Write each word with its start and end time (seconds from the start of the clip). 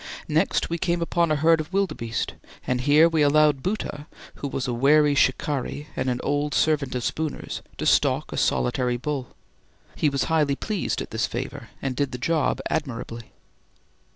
Next 0.27 0.67
we 0.67 0.79
came 0.79 0.99
upon 0.99 1.29
a 1.31 1.35
herd 1.35 1.61
of 1.61 1.71
wildebeeste, 1.71 2.33
and 2.65 2.81
here 2.81 3.07
we 3.07 3.21
allowed 3.21 3.61
Bhoota, 3.61 4.07
who 4.37 4.47
was 4.47 4.67
a 4.67 4.73
wary 4.73 5.13
shikari 5.13 5.89
and 5.95 6.09
an 6.09 6.19
old 6.23 6.55
servant 6.55 6.95
of 6.95 7.03
Spooner's, 7.03 7.61
to 7.77 7.85
stalk 7.85 8.31
a 8.33 8.37
solitary 8.37 8.97
bull. 8.97 9.35
He 9.95 10.09
was 10.09 10.23
highly 10.23 10.55
pleased 10.55 11.03
at 11.03 11.11
this 11.11 11.27
favour, 11.27 11.69
and 11.83 11.95
did 11.95 12.13
the 12.13 12.17
job 12.17 12.59
admirably. 12.67 13.31